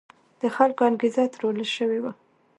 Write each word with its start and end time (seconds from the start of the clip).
د 0.41 0.43
خلکو 0.55 0.81
انګېزه 0.89 1.23
تروړل 1.33 1.67
شوې 1.75 1.99
وه. 2.03 2.11